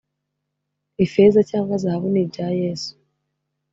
ifeza 1.05 1.39
cyangwa 1.49 1.75
zahabu 1.83 2.07
ni 2.11 2.23
bya 2.29 2.47
yesu 2.61 2.91